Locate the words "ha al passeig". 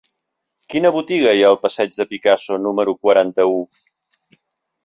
1.43-1.93